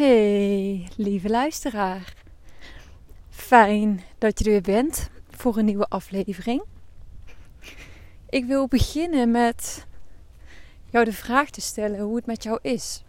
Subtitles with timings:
[0.00, 2.14] Hey, lieve luisteraar.
[3.28, 6.62] Fijn dat je er weer bent voor een nieuwe aflevering.
[8.28, 9.86] Ik wil beginnen met
[10.90, 13.04] jou de vraag te stellen hoe het met jou is.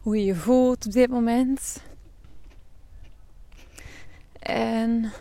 [0.00, 1.82] Hoe je je voelt op dit moment.
[4.38, 5.12] En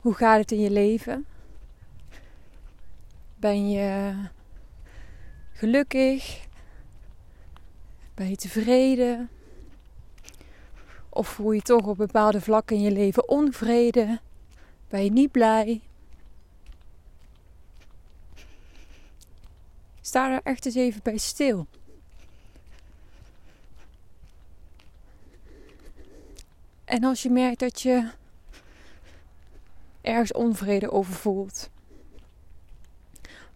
[0.00, 1.26] hoe gaat het in je leven?
[3.36, 4.14] Ben je
[5.54, 6.46] gelukkig?
[8.14, 9.30] Ben je tevreden?
[11.08, 14.20] Of voel je toch op bepaalde vlakken in je leven onvrede?
[14.88, 15.80] Ben je niet blij?
[20.00, 21.66] Sta er echt eens even bij stil.
[26.84, 28.10] En als je merkt dat je
[30.00, 31.70] ergens onvrede over voelt,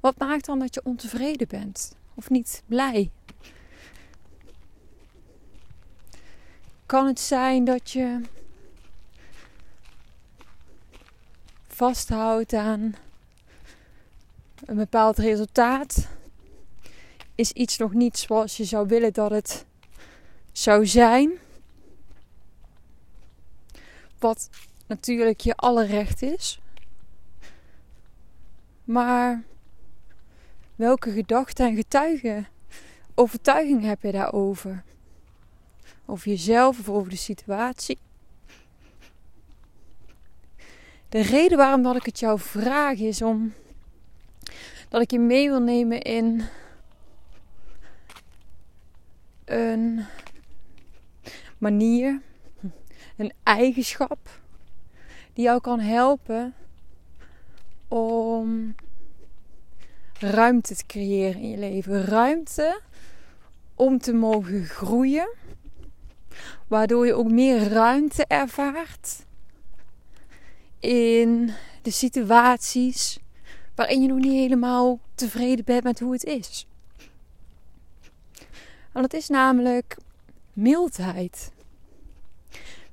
[0.01, 3.11] wat maakt dan dat je ontevreden bent of niet blij?
[6.87, 8.21] Kan het zijn dat je
[11.67, 12.95] vasthoudt aan
[14.65, 16.09] een bepaald resultaat?
[17.35, 19.67] Is iets nog niet zoals je zou willen dat het
[20.53, 21.33] zou zijn?
[24.19, 24.49] Wat
[24.87, 26.61] natuurlijk je alle recht is.
[28.85, 29.43] Maar
[30.79, 32.49] Welke gedachten en getuigen,
[33.15, 34.85] overtuiging heb je daarover?
[36.07, 37.99] Over jezelf of over de situatie?
[41.09, 43.53] De reden waarom dat ik het jou vraag is om
[44.89, 46.43] dat ik je mee wil nemen in
[49.45, 50.05] een
[51.59, 52.21] manier,
[53.17, 54.41] een eigenschap
[55.33, 56.55] die jou kan helpen
[57.89, 58.75] om
[60.19, 62.05] ruimte te creëren in je leven.
[62.05, 62.81] Ruimte
[63.75, 65.29] om te mogen groeien.
[66.67, 69.27] Waardoor je ook meer ruimte ervaart
[70.81, 71.53] in
[71.83, 73.19] de situaties
[73.75, 76.67] waarin je nog niet helemaal tevreden bent met hoe het is.
[78.93, 79.97] En dat is namelijk
[80.53, 81.53] mildheid.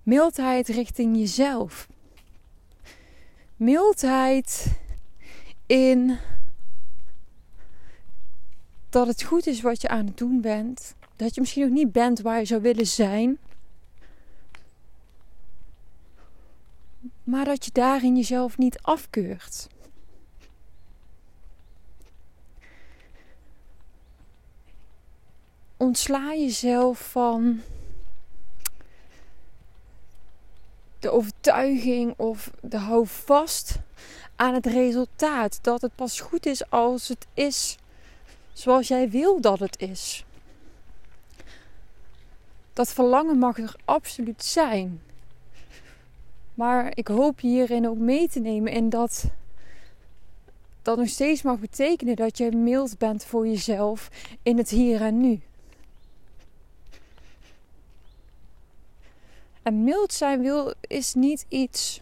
[0.04, 1.88] Mildheid richting jezelf.
[3.56, 4.78] Mildheid
[5.66, 6.18] in
[8.96, 10.96] dat het goed is wat je aan het doen bent.
[11.16, 13.38] Dat je misschien nog niet bent waar je zou willen zijn.
[17.24, 19.68] Maar dat je daarin jezelf niet afkeurt.
[25.78, 27.62] Ontsla jezelf van
[31.00, 33.80] de overtuiging of de hou vast
[34.36, 35.60] aan het resultaat.
[35.62, 37.78] Dat het pas goed is als het is
[38.56, 40.26] zoals jij wil dat het is.
[42.74, 45.02] Dat verlangen mag er absoluut zijn.
[46.54, 49.26] Maar ik hoop je hierin ook mee te nemen en dat
[50.82, 54.10] dat nog steeds mag betekenen dat je mild bent voor jezelf
[54.44, 55.42] in het hier en nu.
[59.62, 62.02] En mild zijn wil is niet iets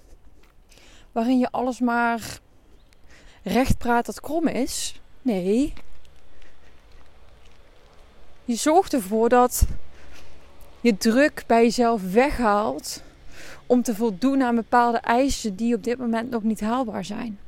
[1.12, 2.40] waarin je alles maar
[3.44, 5.02] recht praat dat krom is.
[5.22, 5.74] Nee,
[8.46, 9.66] je zorgt ervoor dat
[10.81, 13.04] je druk bij jezelf weghaalt
[13.66, 17.40] om te voldoen aan bepaalde eisen die op dit moment nog niet haalbaar zijn.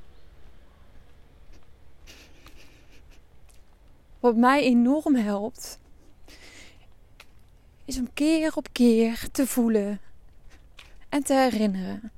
[4.19, 5.79] Wat mij enorm helpt,
[7.85, 9.99] is om keer op keer te voelen
[11.09, 12.11] en te herinneren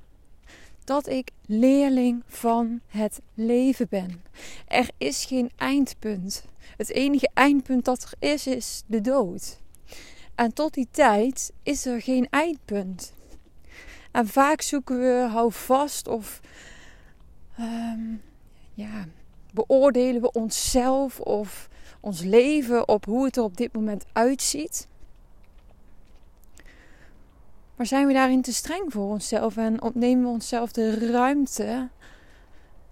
[0.88, 4.22] dat ik leerling van het leven ben.
[4.66, 6.44] Er is geen eindpunt.
[6.76, 9.60] Het enige eindpunt dat er is, is de dood.
[10.34, 13.12] En tot die tijd is er geen eindpunt.
[14.10, 16.40] En vaak zoeken we hou vast of
[17.56, 18.14] ehm,
[18.74, 19.06] ja,
[19.52, 21.68] beoordelen we onszelf of
[22.00, 24.87] ons leven op hoe het er op dit moment uitziet.
[27.78, 31.88] Maar zijn we daarin te streng voor onszelf en ontnemen we onszelf de ruimte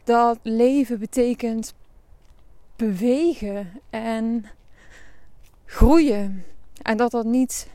[0.05, 1.75] dat leven betekent
[2.77, 4.44] bewegen en
[5.65, 6.44] groeien.
[6.83, 7.69] En dat dat niet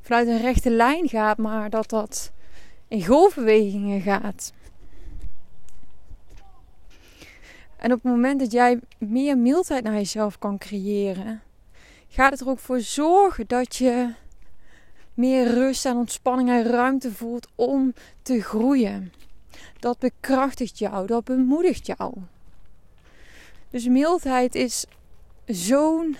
[0.00, 2.32] vanuit een rechte lijn gaat, maar dat dat
[2.88, 4.52] in golfbewegingen gaat.
[7.76, 11.42] En op het moment dat jij meer mildheid naar jezelf kan creëren,
[12.08, 14.14] gaat het er ook voor zorgen dat je
[15.14, 19.12] meer rust en ontspanning en ruimte voelt om te groeien.
[19.78, 22.14] Dat bekrachtigt jou, dat bemoedigt jou.
[23.70, 24.86] Dus mildheid is
[25.46, 26.16] zo'n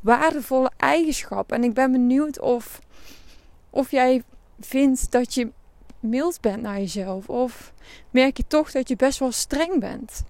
[0.00, 1.52] waardevolle eigenschap.
[1.52, 2.80] En ik ben benieuwd of,
[3.70, 4.22] of jij
[4.60, 5.52] vindt dat je
[6.00, 7.28] mild bent naar jezelf.
[7.28, 7.72] Of
[8.10, 10.22] merk je toch dat je best wel streng bent?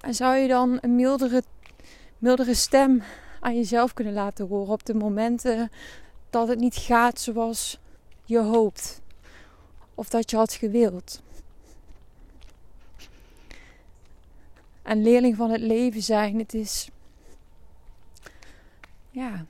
[0.00, 1.42] En zou je dan een mildere,
[2.18, 3.02] mildere stem
[3.44, 5.70] aan jezelf kunnen laten horen op de momenten
[6.30, 7.78] dat het niet gaat zoals
[8.24, 9.00] je hoopt?
[9.94, 11.22] Of dat je had gewild?
[14.82, 16.88] En leerling van het leven zijn, het is.
[19.10, 19.44] Ja,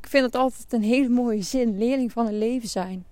[0.00, 1.78] ik vind het altijd een hele mooie zin.
[1.78, 3.04] Leerling van het leven zijn.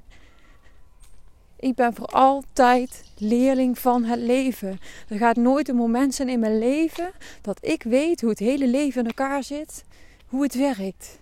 [1.57, 4.79] Ik ben voor altijd leerling van het leven.
[5.09, 8.67] Er gaat nooit een moment zijn in mijn leven dat ik weet hoe het hele
[8.67, 9.85] leven in elkaar zit,
[10.31, 11.19] hoe het werkt.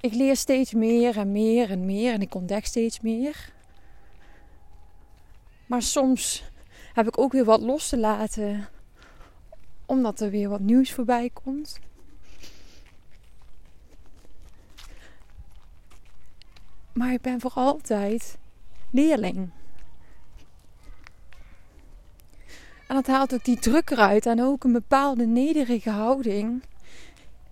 [0.00, 3.52] Ik leer steeds meer en meer en meer en ik ontdek steeds meer.
[5.66, 6.44] Maar soms
[6.92, 8.68] heb ik ook weer wat los te laten,
[9.86, 11.78] omdat er weer wat nieuws voorbij komt.
[16.92, 18.38] Maar ik ben voor altijd
[18.90, 19.50] leerling.
[22.88, 26.62] En dat haalt ook die druk eruit en ook een bepaalde nederige houding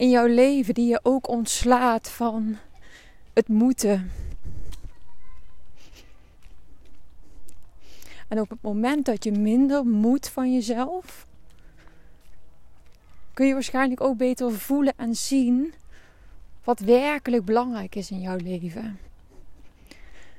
[0.03, 2.57] in jouw leven die je ook ontslaat van
[3.33, 4.13] het moeten.
[8.29, 11.27] En op het moment dat je minder moet van jezelf,
[13.35, 15.75] kun je waarschijnlijk ook beter voelen en zien
[16.65, 18.99] wat werkelijk belangrijk is in jouw leven.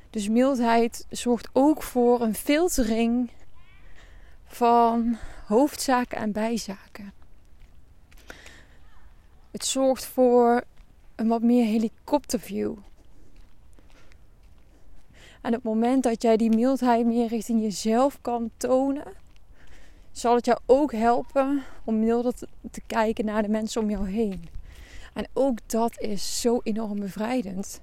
[0.10, 3.30] Dus mildheid zorgt ook voor een filtering
[4.46, 7.23] van hoofdzaken en bijzaken.
[9.54, 10.64] Het zorgt voor
[11.16, 12.76] een wat meer helikopterview.
[15.42, 19.14] En op het moment dat jij die mildheid meer richting jezelf kan tonen,
[20.12, 22.34] zal het jou ook helpen om milder
[22.72, 24.50] te kijken naar de mensen om jou heen.
[25.14, 27.82] En ook dat is zo enorm bevrijdend.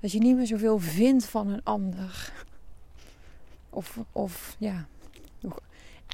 [0.00, 2.32] Dat je niet meer zoveel vindt van een ander.
[3.70, 4.86] Of, of ja,
[5.40, 5.60] nog,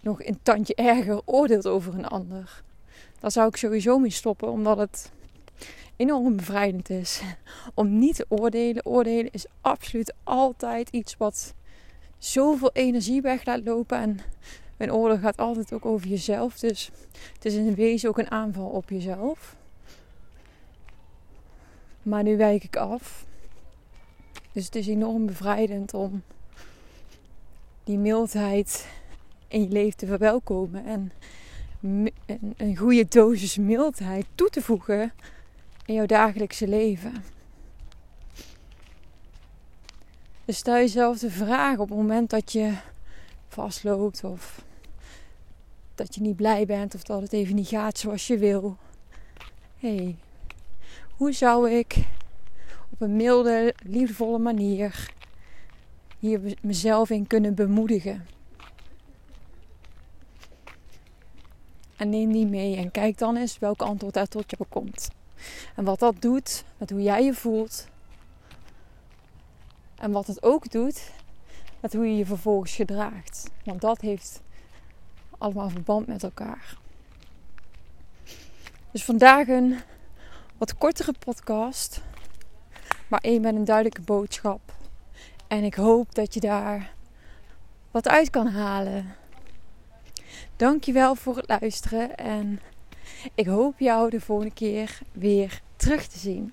[0.03, 2.65] nog een tandje erger oordeelt over een ander.
[3.21, 5.13] Daar zou ik sowieso mee stoppen, omdat het
[5.97, 7.23] enorm bevrijdend is.
[7.75, 8.87] Om niet te oordelen.
[8.87, 11.55] Oordelen is absoluut altijd iets wat
[12.19, 13.99] zoveel energie weg laat lopen.
[13.99, 14.19] En
[14.77, 16.59] een oordeel gaat altijd ook over jezelf.
[16.59, 16.91] Dus
[17.35, 19.57] het is in wezen ook een aanval op jezelf.
[22.03, 23.27] Maar nu wijk ik af.
[24.53, 26.23] Dus het is enorm bevrijdend om
[27.85, 28.89] die mildheid
[29.49, 30.85] in je leven te verwelkomen.
[30.85, 31.13] En
[31.81, 35.13] een goede dosis mildheid toe te voegen
[35.85, 37.13] in jouw dagelijkse leven.
[40.45, 42.73] Dus stel jezelf de vraag op het moment dat je
[43.49, 44.65] vastloopt of
[45.95, 48.77] dat je niet blij bent of dat het even niet gaat zoals je wil.
[49.79, 50.17] Hey,
[51.17, 51.97] hoe zou ik
[52.91, 55.11] op een milde, liefdevolle manier
[56.19, 58.36] hier mezelf in kunnen bemoedigen?
[61.97, 65.09] En neem die mee en kijk dan eens welk antwoord daar tot je komt.
[65.77, 67.89] En wat dat doet met hoe jij je voelt.
[69.99, 71.11] En wat het ook doet
[71.81, 73.51] met hoe je je vervolgens gedraagt.
[73.65, 74.41] Want dat heeft
[75.39, 76.77] allemaal verband met elkaar.
[78.91, 79.79] Dus vandaag een
[80.59, 82.03] wat kortere podcast.
[83.09, 84.61] Maar één met een duidelijke boodschap.
[85.47, 86.93] En ik hoop dat je daar
[87.91, 89.15] wat uit kan halen.
[90.57, 92.61] Dankjewel voor het luisteren en
[93.35, 96.53] ik hoop jou de volgende keer weer terug te zien.